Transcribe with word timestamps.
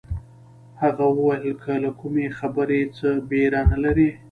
هغه 0.81 1.05
وویل 1.17 1.55
که 1.63 1.73
له 1.83 1.91
کومې 1.99 2.25
خبرې 2.37 2.81
څه 2.97 3.09
بېره 3.29 3.61
نه 3.71 3.77
لرئ. 3.83 4.11